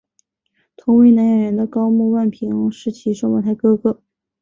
[0.75, 4.01] 同为男演员的高木万平是其双胞胎哥哥。